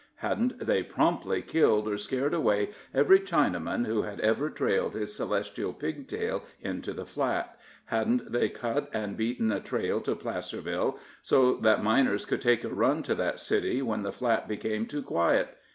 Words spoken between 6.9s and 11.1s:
the Flat? Hadn't they cut and beaten a trail to Placerville,